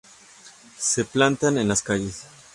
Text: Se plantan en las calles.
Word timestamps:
Se 0.79 1.05
plantan 1.05 1.59
en 1.59 1.67
las 1.67 1.83
calles. 1.83 2.23